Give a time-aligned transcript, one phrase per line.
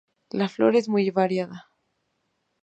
[0.31, 1.69] La flora es muy variada.